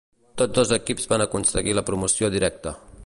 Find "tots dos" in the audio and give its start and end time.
0.41-0.71